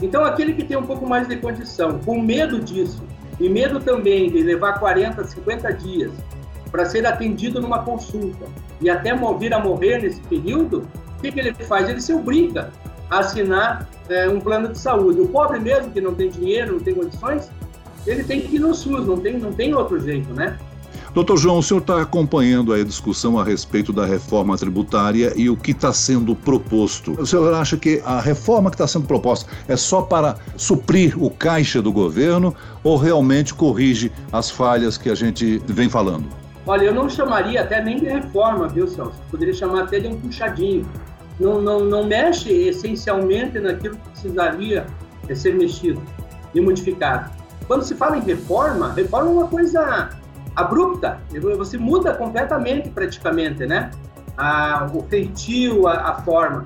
Então, 0.00 0.24
aquele 0.24 0.54
que 0.54 0.64
tem 0.64 0.76
um 0.76 0.86
pouco 0.86 1.06
mais 1.06 1.28
de 1.28 1.36
condição, 1.36 1.98
com 1.98 2.20
medo 2.20 2.60
disso, 2.60 3.02
e 3.40 3.48
medo 3.48 3.80
também 3.80 4.30
de 4.30 4.42
levar 4.42 4.78
40, 4.78 5.24
50 5.24 5.72
dias 5.74 6.12
para 6.70 6.84
ser 6.84 7.06
atendido 7.06 7.60
numa 7.60 7.82
consulta 7.82 8.46
e 8.80 8.88
até 8.88 9.14
vir 9.38 9.54
a 9.54 9.58
morrer 9.58 10.02
nesse 10.02 10.20
período, 10.22 10.88
o 11.18 11.22
que, 11.22 11.30
que 11.30 11.40
ele 11.40 11.54
faz? 11.64 11.88
Ele 11.88 12.00
se 12.00 12.12
obriga 12.12 12.70
a 13.10 13.18
assinar 13.18 13.88
é, 14.08 14.28
um 14.28 14.40
plano 14.40 14.68
de 14.68 14.78
saúde. 14.78 15.20
O 15.20 15.28
pobre 15.28 15.58
mesmo, 15.58 15.90
que 15.90 16.00
não 16.00 16.14
tem 16.14 16.30
dinheiro, 16.30 16.74
não 16.74 16.80
tem 16.80 16.94
condições, 16.94 17.50
ele 18.06 18.24
tem 18.24 18.40
que 18.40 18.56
ir 18.56 18.58
no 18.58 18.74
SUS, 18.74 19.06
não 19.06 19.18
tem, 19.18 19.38
não 19.38 19.52
tem 19.52 19.74
outro 19.74 20.00
jeito, 20.00 20.32
né? 20.34 20.58
Doutor 21.14 21.36
João, 21.36 21.58
o 21.58 21.62
senhor 21.62 21.80
está 21.80 22.00
acompanhando 22.00 22.72
a 22.72 22.82
discussão 22.82 23.38
a 23.38 23.44
respeito 23.44 23.92
da 23.92 24.06
reforma 24.06 24.56
tributária 24.56 25.34
e 25.36 25.50
o 25.50 25.54
que 25.54 25.72
está 25.72 25.92
sendo 25.92 26.34
proposto. 26.34 27.12
O 27.20 27.26
senhor 27.26 27.52
acha 27.52 27.76
que 27.76 28.00
a 28.02 28.18
reforma 28.18 28.70
que 28.70 28.76
está 28.76 28.88
sendo 28.88 29.06
proposta 29.06 29.50
é 29.68 29.76
só 29.76 30.00
para 30.00 30.36
suprir 30.56 31.22
o 31.22 31.28
caixa 31.28 31.82
do 31.82 31.92
governo 31.92 32.54
ou 32.82 32.96
realmente 32.96 33.52
corrige 33.52 34.10
as 34.32 34.50
falhas 34.50 34.96
que 34.96 35.10
a 35.10 35.14
gente 35.14 35.60
vem 35.66 35.86
falando? 35.86 36.24
Olha, 36.66 36.84
eu 36.84 36.94
não 36.94 37.10
chamaria 37.10 37.60
até 37.60 37.84
nem 37.84 37.98
de 37.98 38.06
reforma, 38.06 38.66
viu, 38.68 38.88
Celso? 38.88 39.20
Poderia 39.30 39.52
chamar 39.52 39.82
até 39.82 40.00
de 40.00 40.06
um 40.06 40.18
puxadinho. 40.18 40.88
Não, 41.38 41.60
não, 41.60 41.80
não 41.84 42.06
mexe 42.06 42.50
essencialmente 42.50 43.58
naquilo 43.58 43.96
que 43.96 44.08
precisaria 44.08 44.86
ser 45.34 45.56
mexido 45.56 46.00
e 46.54 46.60
modificado. 46.60 47.30
Quando 47.66 47.82
se 47.82 47.94
fala 47.94 48.16
em 48.16 48.22
reforma, 48.22 48.94
reforma 48.94 49.28
é 49.28 49.32
uma 49.34 49.48
coisa 49.48 50.10
abrupta, 50.54 51.20
você 51.56 51.78
muda 51.78 52.14
completamente 52.14 52.90
praticamente, 52.90 53.66
né? 53.66 53.90
A, 54.36 54.88
o 54.92 55.02
feitio, 55.04 55.86
a, 55.86 56.10
a, 56.10 56.22
forma. 56.22 56.64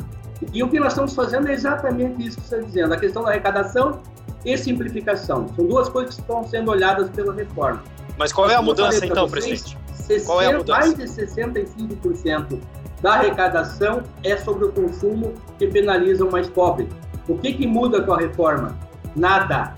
E 0.52 0.62
o 0.62 0.69
que 0.69 0.78
nós 0.78 0.93
estamos 0.93 1.14
fazendo 1.14 1.49
é 1.49 1.52
exatamente 1.52 2.26
isso 2.26 2.37
que 2.37 2.47
você 2.47 2.57
está 2.57 2.66
dizendo, 2.66 2.95
a 2.95 2.97
questão 2.97 3.23
da 3.23 3.31
arrecadação 3.31 4.00
e 4.45 4.57
simplificação. 4.57 5.49
São 5.57 5.66
duas 5.66 5.88
coisas 5.88 6.14
que 6.14 6.21
estão 6.21 6.45
sendo 6.45 6.71
olhadas 6.71 7.11
pela 7.11 7.35
reforma. 7.35 7.83
Mas 8.19 8.33
qual 8.33 8.49
é 8.49 8.55
a 8.55 8.62
mudança 8.62 9.05
então, 9.05 9.28
presidente? 9.28 9.76
60, 9.95 10.26
qual 10.26 10.40
é 10.40 10.47
a 10.47 10.57
mudança? 10.57 10.81
Mais 10.81 10.95
de 10.95 11.05
65% 11.05 12.61
da 13.02 13.14
arrecadação 13.14 14.02
é 14.23 14.37
sobre 14.37 14.66
o 14.66 14.73
consumo 14.73 15.35
que 15.59 15.66
penaliza 15.66 16.25
o 16.25 16.31
mais 16.31 16.49
pobre. 16.49 16.88
O 17.28 17.37
que, 17.37 17.52
que 17.52 17.66
muda 17.66 18.02
com 18.02 18.12
a 18.12 18.19
reforma? 18.19 18.76
Nada, 19.14 19.75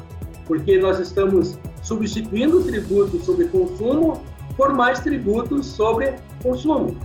porque 0.46 0.78
nós 0.78 0.98
estamos 0.98 1.58
substituindo 1.88 2.62
tributos 2.62 3.24
sobre 3.24 3.46
consumo 3.46 4.22
por 4.56 4.74
mais 4.74 5.00
tributos 5.00 5.66
sobre 5.66 6.16
consumo. 6.42 6.96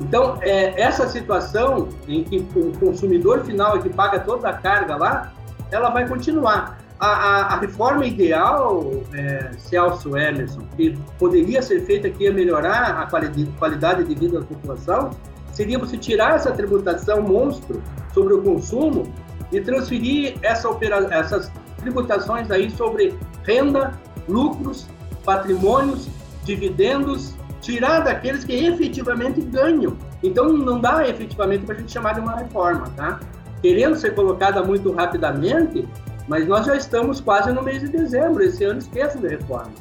Então, 0.00 0.38
é, 0.40 0.80
essa 0.80 1.06
situação 1.08 1.88
em 2.08 2.24
que 2.24 2.38
o 2.56 2.72
consumidor 2.78 3.44
final 3.44 3.76
é 3.76 3.80
que 3.82 3.90
paga 3.90 4.18
toda 4.20 4.48
a 4.48 4.52
carga 4.54 4.96
lá, 4.96 5.32
ela 5.70 5.90
vai 5.90 6.08
continuar. 6.08 6.78
A, 6.98 7.06
a, 7.06 7.54
a 7.54 7.60
reforma 7.60 8.06
ideal, 8.06 8.90
é, 9.12 9.50
Celso 9.58 10.16
Emerson, 10.16 10.62
que 10.76 10.98
poderia 11.18 11.60
ser 11.60 11.84
feita 11.84 12.08
que 12.08 12.24
ia 12.24 12.32
melhorar 12.32 13.02
a 13.02 13.06
qualidade, 13.06 13.46
qualidade 13.58 14.04
de 14.04 14.14
vida 14.14 14.40
da 14.40 14.46
população, 14.46 15.10
seria 15.52 15.78
você 15.78 15.98
tirar 15.98 16.36
essa 16.36 16.50
tributação 16.52 17.20
monstro 17.22 17.82
sobre 18.14 18.34
o 18.34 18.42
consumo 18.42 19.12
e 19.52 19.60
transferir 19.60 20.36
essa 20.42 20.68
opera, 20.68 21.08
essas 21.10 21.50
tributações 21.78 22.50
aí 22.50 22.70
sobre 22.70 23.14
renda, 23.44 23.98
lucros, 24.28 24.86
patrimônios, 25.24 26.08
dividendos, 26.44 27.34
tirar 27.60 28.00
daqueles 28.00 28.44
que 28.44 28.52
efetivamente 28.52 29.40
ganham. 29.40 29.96
Então 30.22 30.52
não 30.52 30.80
dá 30.80 31.06
efetivamente 31.08 31.64
para 31.64 31.76
a 31.76 31.78
gente 31.78 31.92
chamar 31.92 32.14
de 32.14 32.20
uma 32.20 32.36
reforma, 32.36 32.90
tá? 32.96 33.20
Querendo 33.62 33.96
ser 33.96 34.14
colocada 34.14 34.62
muito 34.62 34.92
rapidamente, 34.92 35.86
mas 36.26 36.46
nós 36.46 36.66
já 36.66 36.76
estamos 36.76 37.20
quase 37.20 37.52
no 37.52 37.62
mês 37.62 37.80
de 37.80 37.88
dezembro, 37.88 38.42
esse 38.42 38.64
ano 38.64 38.78
esqueça 38.78 39.18
da 39.18 39.28
reforma. 39.28 39.72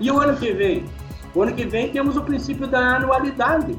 E 0.00 0.10
o 0.10 0.18
ano 0.18 0.36
que 0.36 0.52
vem? 0.52 0.84
O 1.34 1.42
ano 1.42 1.52
que 1.52 1.64
vem 1.64 1.90
temos 1.90 2.16
o 2.16 2.22
princípio 2.22 2.66
da 2.66 2.96
anualidade. 2.96 3.78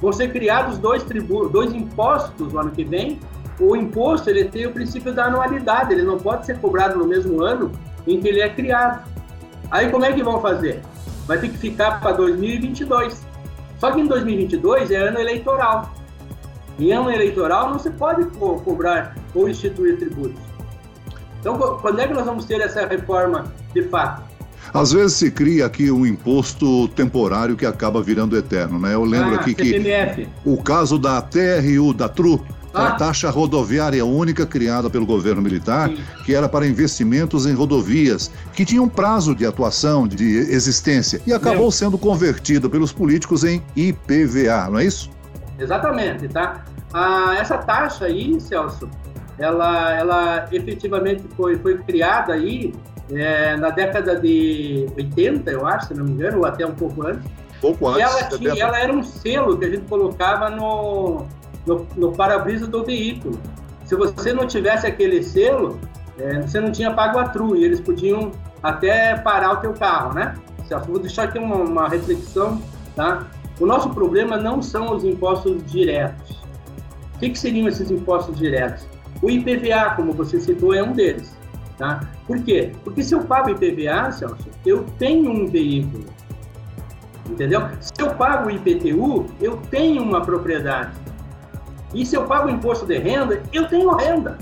Vão 0.00 0.12
ser 0.12 0.32
criados 0.32 0.78
dois 0.78 1.02
tributos, 1.02 1.52
dois 1.52 1.72
impostos 1.72 2.52
no 2.52 2.58
ano 2.58 2.70
que 2.70 2.84
vem. 2.84 3.20
O 3.58 3.76
imposto 3.76 4.30
ele 4.30 4.46
tem 4.46 4.66
o 4.66 4.72
princípio 4.72 5.12
da 5.12 5.26
anualidade, 5.26 5.92
ele 5.92 6.02
não 6.02 6.18
pode 6.18 6.46
ser 6.46 6.58
cobrado 6.58 6.98
no 6.98 7.06
mesmo 7.06 7.42
ano 7.42 7.70
em 8.06 8.18
que 8.20 8.28
ele 8.28 8.40
é 8.40 8.48
criado. 8.48 9.09
Aí 9.70 9.90
como 9.90 10.04
é 10.04 10.12
que 10.12 10.22
vão 10.22 10.40
fazer? 10.40 10.80
Vai 11.26 11.38
ter 11.38 11.48
que 11.48 11.58
ficar 11.58 12.00
para 12.00 12.12
2022. 12.12 13.24
Só 13.78 13.92
que 13.92 14.00
em 14.00 14.06
2022 14.06 14.90
é 14.90 14.96
ano 14.96 15.18
eleitoral. 15.18 15.90
Em 16.78 16.92
ano 16.92 17.10
eleitoral 17.10 17.70
não 17.70 17.78
se 17.78 17.90
pode 17.90 18.24
co 18.36 18.60
cobrar 18.60 19.14
ou 19.34 19.48
instituir 19.48 19.98
tributos. 19.98 20.40
Então, 21.40 21.56
quando 21.80 22.00
é 22.00 22.06
que 22.06 22.12
nós 22.12 22.26
vamos 22.26 22.44
ter 22.44 22.60
essa 22.60 22.86
reforma 22.86 23.52
de 23.72 23.82
fato? 23.84 24.22
Às 24.72 24.92
vezes 24.92 25.14
se 25.14 25.30
cria 25.30 25.66
aqui 25.66 25.90
um 25.90 26.06
imposto 26.06 26.86
temporário 26.88 27.56
que 27.56 27.66
acaba 27.66 28.02
virando 28.02 28.36
eterno, 28.36 28.78
né? 28.78 28.94
Eu 28.94 29.04
lembro 29.04 29.34
ah, 29.34 29.40
aqui 29.40 29.50
CPMF. 29.50 30.26
que 30.26 30.28
o 30.44 30.62
caso 30.62 30.98
da 30.98 31.20
TRU, 31.20 31.92
da 31.94 32.08
TRU, 32.08 32.44
ah. 32.72 32.88
a 32.88 32.90
taxa 32.92 33.30
rodoviária 33.30 34.04
única 34.04 34.46
criada 34.46 34.88
pelo 34.88 35.06
governo 35.06 35.42
militar, 35.42 35.88
Sim. 35.88 35.98
que 36.24 36.34
era 36.34 36.48
para 36.48 36.66
investimentos 36.66 37.46
em 37.46 37.54
rodovias, 37.54 38.30
que 38.52 38.64
tinha 38.64 38.82
um 38.82 38.88
prazo 38.88 39.34
de 39.34 39.46
atuação, 39.46 40.06
de 40.06 40.24
existência, 40.24 41.20
e 41.26 41.32
acabou 41.32 41.62
Meu. 41.62 41.70
sendo 41.70 41.98
convertida 41.98 42.68
pelos 42.68 42.92
políticos 42.92 43.44
em 43.44 43.62
IPVA, 43.76 44.68
não 44.70 44.78
é 44.78 44.84
isso? 44.84 45.10
Exatamente, 45.58 46.28
tá? 46.28 46.64
Ah, 46.92 47.36
essa 47.38 47.58
taxa 47.58 48.06
aí, 48.06 48.40
Celso, 48.40 48.88
ela, 49.38 49.92
ela 49.92 50.48
efetivamente 50.52 51.24
foi, 51.36 51.56
foi 51.58 51.78
criada 51.78 52.32
aí 52.34 52.74
é, 53.12 53.56
na 53.56 53.70
década 53.70 54.16
de 54.16 54.86
80, 54.96 55.50
eu 55.50 55.66
acho, 55.66 55.88
se 55.88 55.94
não 55.94 56.04
me 56.04 56.12
engano, 56.12 56.38
ou 56.38 56.46
até 56.46 56.66
um 56.66 56.74
pouco 56.74 57.06
antes. 57.06 57.28
Pouco 57.60 57.88
antes. 57.88 58.00
E 58.00 58.02
ela, 58.02 58.24
tinha, 58.24 58.62
ela 58.62 58.78
era 58.78 58.92
um 58.92 59.02
selo 59.02 59.58
que 59.58 59.64
a 59.64 59.70
gente 59.70 59.86
colocava 59.86 60.50
no, 60.50 61.26
no, 61.66 61.86
no 61.96 62.12
para-brisa 62.12 62.66
do 62.66 62.84
veículo. 62.84 63.38
Se 63.84 63.96
você 63.96 64.32
não 64.32 64.46
tivesse 64.46 64.86
aquele 64.86 65.22
selo, 65.22 65.78
é, 66.18 66.40
você 66.40 66.60
não 66.60 66.70
tinha 66.70 66.92
pago 66.92 67.18
a 67.18 67.28
TRU 67.28 67.56
e 67.56 67.64
eles 67.64 67.80
podiam 67.80 68.32
até 68.62 69.16
parar 69.16 69.52
o 69.52 69.56
teu 69.56 69.72
carro, 69.72 70.14
né? 70.14 70.34
Vou 70.86 71.00
deixar 71.00 71.24
aqui 71.24 71.38
uma, 71.38 71.56
uma 71.56 71.88
reflexão, 71.88 72.62
tá? 72.94 73.26
O 73.58 73.66
nosso 73.66 73.90
problema 73.90 74.36
não 74.36 74.62
são 74.62 74.94
os 74.94 75.04
impostos 75.04 75.64
diretos. 75.70 76.40
O 77.16 77.18
que, 77.18 77.30
que 77.30 77.38
seriam 77.38 77.66
esses 77.68 77.90
impostos 77.90 78.36
diretos? 78.38 78.86
O 79.20 79.28
IPVA, 79.28 79.90
como 79.96 80.12
você 80.12 80.40
citou, 80.40 80.72
é 80.72 80.82
um 80.82 80.92
deles. 80.92 81.36
Tá? 81.76 82.00
Por 82.26 82.42
quê? 82.42 82.72
Porque 82.84 83.02
se 83.02 83.14
eu 83.14 83.22
pago 83.22 83.50
IPVA, 83.50 84.12
Celso, 84.12 84.36
eu 84.64 84.84
tenho 84.98 85.30
um 85.30 85.46
veículo. 85.46 86.04
Entendeu? 87.28 87.68
Se 87.80 87.92
eu 87.98 88.14
pago 88.14 88.50
IPTU, 88.50 89.26
eu 89.40 89.56
tenho 89.70 90.02
uma 90.02 90.20
propriedade. 90.20 90.92
E 91.94 92.04
se 92.04 92.16
eu 92.16 92.24
pago 92.24 92.48
imposto 92.48 92.86
de 92.86 92.98
renda, 92.98 93.42
eu 93.52 93.68
tenho 93.68 93.94
renda. 93.94 94.38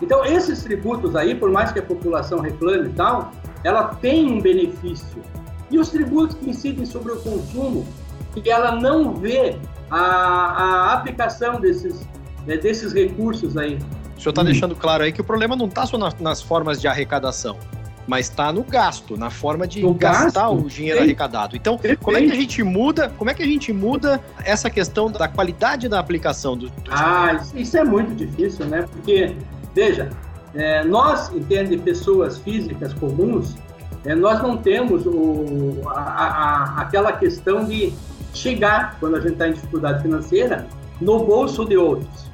Então, 0.00 0.24
esses 0.24 0.62
tributos 0.62 1.16
aí, 1.16 1.34
por 1.34 1.50
mais 1.50 1.72
que 1.72 1.78
a 1.78 1.82
população 1.82 2.40
reclame 2.40 2.88
e 2.88 2.92
tal, 2.92 3.32
ela 3.64 3.94
tem 4.00 4.30
um 4.30 4.40
benefício. 4.40 5.22
E 5.70 5.78
os 5.78 5.88
tributos 5.88 6.36
que 6.36 6.50
incidem 6.50 6.84
sobre 6.84 7.12
o 7.12 7.16
consumo, 7.16 7.86
que 8.34 8.50
ela 8.50 8.72
não 8.72 9.14
vê 9.14 9.56
a, 9.90 9.98
a 9.98 10.92
aplicação 10.92 11.58
desses, 11.58 12.06
né, 12.46 12.56
desses 12.58 12.92
recursos 12.92 13.56
aí 13.56 13.78
o 14.16 14.20
senhor 14.20 14.30
está 14.30 14.42
hum. 14.42 14.46
deixando 14.46 14.74
claro 14.74 15.04
aí 15.04 15.12
que 15.12 15.20
o 15.20 15.24
problema 15.24 15.54
não 15.54 15.66
está 15.66 15.86
só 15.86 15.98
nas, 15.98 16.18
nas 16.18 16.42
formas 16.42 16.80
de 16.80 16.88
arrecadação, 16.88 17.58
mas 18.06 18.26
está 18.26 18.52
no 18.52 18.62
gasto, 18.62 19.16
na 19.16 19.30
forma 19.30 19.66
de 19.66 19.82
gastar 19.94 20.48
gasto? 20.48 20.64
o 20.64 20.68
dinheiro 20.68 20.98
Sim. 20.98 21.04
arrecadado. 21.04 21.56
Então, 21.56 21.76
Perfeito. 21.76 22.04
como 22.04 22.16
é 22.16 22.22
que 22.22 22.32
a 22.32 22.34
gente 22.34 22.62
muda? 22.62 23.12
Como 23.16 23.30
é 23.30 23.34
que 23.34 23.42
a 23.42 23.46
gente 23.46 23.72
muda 23.72 24.22
essa 24.44 24.70
questão 24.70 25.10
da 25.10 25.26
qualidade 25.26 25.88
da 25.88 25.98
aplicação 25.98 26.56
do? 26.56 26.68
do 26.68 26.90
ah, 26.90 27.40
isso 27.54 27.76
é 27.76 27.84
muito 27.84 28.14
difícil, 28.14 28.66
né? 28.66 28.86
Porque 28.90 29.34
veja, 29.74 30.10
é, 30.54 30.84
nós 30.84 31.30
entende 31.32 31.76
pessoas 31.76 32.38
físicas 32.38 32.94
comuns, 32.94 33.56
é, 34.04 34.14
nós 34.14 34.40
não 34.40 34.56
temos 34.56 35.04
o, 35.04 35.82
a, 35.88 36.00
a, 36.00 36.80
aquela 36.80 37.12
questão 37.12 37.64
de 37.64 37.92
chegar 38.32 38.96
quando 39.00 39.16
a 39.16 39.20
gente 39.20 39.32
está 39.32 39.48
em 39.48 39.52
dificuldade 39.52 40.02
financeira 40.02 40.66
no 41.00 41.24
bolso 41.24 41.64
de 41.64 41.76
outros. 41.76 42.26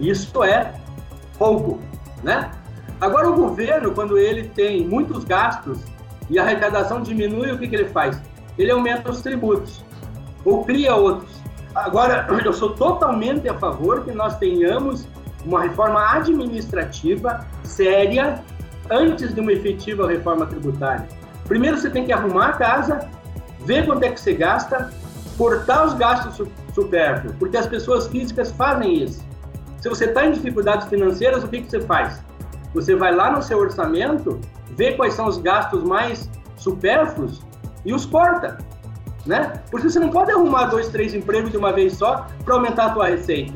Isso 0.00 0.42
é 0.42 0.74
pouco, 1.38 1.78
né? 2.22 2.50
Agora 3.02 3.28
o 3.28 3.34
governo, 3.34 3.90
quando 3.90 4.16
ele 4.16 4.44
tem 4.50 4.86
muitos 4.86 5.24
gastos 5.24 5.80
e 6.30 6.38
a 6.38 6.44
arrecadação 6.44 7.02
diminui, 7.02 7.50
o 7.50 7.58
que, 7.58 7.66
que 7.66 7.74
ele 7.74 7.88
faz? 7.88 8.22
Ele 8.56 8.70
aumenta 8.70 9.10
os 9.10 9.20
tributos 9.20 9.84
ou 10.44 10.64
cria 10.64 10.94
outros. 10.94 11.32
Agora, 11.74 12.28
eu 12.44 12.52
sou 12.52 12.74
totalmente 12.74 13.48
a 13.48 13.54
favor 13.54 14.04
que 14.04 14.12
nós 14.12 14.38
tenhamos 14.38 15.08
uma 15.44 15.62
reforma 15.62 16.12
administrativa 16.12 17.44
séria 17.64 18.40
antes 18.88 19.34
de 19.34 19.40
uma 19.40 19.52
efetiva 19.52 20.06
reforma 20.06 20.46
tributária. 20.46 21.08
Primeiro 21.48 21.78
você 21.78 21.90
tem 21.90 22.04
que 22.04 22.12
arrumar 22.12 22.50
a 22.50 22.52
casa, 22.52 23.10
ver 23.66 23.84
quanto 23.84 24.04
é 24.04 24.10
que 24.10 24.20
você 24.20 24.32
gasta, 24.32 24.92
cortar 25.36 25.86
os 25.86 25.94
gastos 25.94 26.46
supérfluos, 26.72 27.34
porque 27.36 27.56
as 27.56 27.66
pessoas 27.66 28.06
físicas 28.06 28.52
fazem 28.52 29.02
isso. 29.02 29.24
Se 29.80 29.88
você 29.88 30.04
está 30.04 30.24
em 30.24 30.30
dificuldades 30.30 30.86
financeiras, 30.86 31.42
o 31.42 31.48
que, 31.48 31.62
que 31.62 31.68
você 31.68 31.80
faz? 31.80 32.22
Você 32.74 32.94
vai 32.96 33.14
lá 33.14 33.30
no 33.30 33.42
seu 33.42 33.58
orçamento, 33.58 34.40
vê 34.76 34.92
quais 34.92 35.14
são 35.14 35.26
os 35.26 35.38
gastos 35.38 35.82
mais 35.82 36.28
supérfluos 36.56 37.42
e 37.84 37.92
os 37.92 38.06
corta, 38.06 38.58
né? 39.26 39.60
Porque 39.70 39.88
você 39.88 39.98
não 39.98 40.10
pode 40.10 40.30
arrumar 40.30 40.66
dois, 40.66 40.88
três 40.88 41.14
empregos 41.14 41.50
de 41.50 41.56
uma 41.56 41.72
vez 41.72 41.94
só 41.94 42.26
para 42.44 42.54
aumentar 42.54 42.86
a 42.86 42.90
tua 42.90 43.08
receita. 43.08 43.52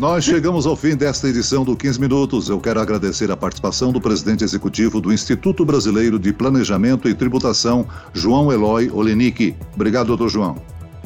Nós 0.00 0.24
chegamos 0.24 0.66
ao 0.66 0.74
fim 0.74 0.96
desta 0.96 1.28
edição 1.28 1.62
do 1.62 1.76
15 1.76 2.00
Minutos. 2.00 2.48
Eu 2.48 2.58
quero 2.58 2.80
agradecer 2.80 3.30
a 3.30 3.36
participação 3.36 3.92
do 3.92 4.00
presidente 4.00 4.42
executivo 4.42 4.98
do 4.98 5.12
Instituto 5.12 5.62
Brasileiro 5.62 6.18
de 6.18 6.32
Planejamento 6.32 7.06
e 7.06 7.14
Tributação, 7.14 7.86
João 8.14 8.50
Eloy 8.50 8.90
Olenick. 8.90 9.54
Obrigado, 9.74 10.06
doutor 10.06 10.30
João. 10.30 10.56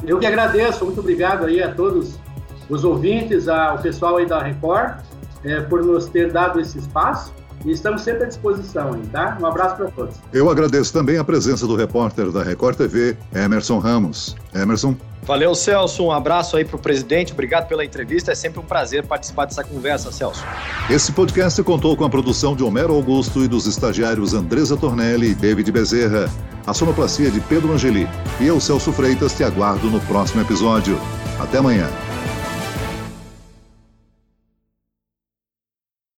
Eu 0.05 0.17
que 0.17 0.25
agradeço, 0.25 0.85
muito 0.85 1.01
obrigado 1.01 1.45
aí 1.45 1.61
a 1.61 1.73
todos 1.73 2.17
os 2.69 2.85
ouvintes, 2.85 3.49
ao 3.49 3.79
pessoal 3.79 4.15
aí 4.15 4.25
da 4.25 4.41
Record, 4.41 5.01
é, 5.45 5.61
por 5.61 5.83
nos 5.83 6.07
ter 6.07 6.31
dado 6.31 6.59
esse 6.59 6.77
espaço. 6.77 7.33
E 7.63 7.71
estamos 7.71 8.01
sempre 8.01 8.25
à 8.25 8.27
disposição, 8.27 8.95
hein, 8.95 9.03
tá? 9.11 9.37
Um 9.41 9.45
abraço 9.45 9.77
para 9.77 9.87
todos. 9.89 10.15
Eu 10.33 10.49
agradeço 10.49 10.91
também 10.91 11.17
a 11.17 11.23
presença 11.23 11.65
do 11.65 11.75
repórter 11.75 12.31
da 12.31 12.43
Record 12.43 12.77
TV, 12.77 13.17
Emerson 13.33 13.79
Ramos. 13.79 14.35
Emerson. 14.53 14.95
Valeu, 15.23 15.55
Celso. 15.55 16.03
Um 16.03 16.11
abraço 16.11 16.57
aí 16.57 16.63
para 16.63 16.75
o 16.75 16.79
presidente. 16.79 17.33
Obrigado 17.33 17.67
pela 17.67 17.83
entrevista. 17.83 18.31
É 18.31 18.35
sempre 18.35 18.59
um 18.59 18.63
prazer 18.63 19.07
participar 19.07 19.45
dessa 19.45 19.63
conversa, 19.63 20.11
Celso. 20.11 20.43
Esse 20.89 21.11
podcast 21.11 21.61
contou 21.63 21.97
com 21.97 22.03
a 22.03 22.09
produção 22.09 22.55
de 22.55 22.63
Homero 22.63 22.93
Augusto 22.93 23.43
e 23.43 23.47
dos 23.47 23.65
estagiários 23.65 24.35
Andresa 24.35 24.77
Tornelli 24.77 25.31
e 25.31 25.35
David 25.35 25.71
Bezerra. 25.71 26.29
A 26.67 26.73
sonoplastia 26.73 27.31
de 27.31 27.39
Pedro 27.39 27.73
Angeli. 27.73 28.07
E 28.39 28.45
eu, 28.45 28.59
Celso 28.59 28.91
Freitas, 28.91 29.33
te 29.33 29.43
aguardo 29.43 29.89
no 29.89 29.99
próximo 30.01 30.41
episódio. 30.41 30.99
Até 31.39 31.57
amanhã. 31.57 31.89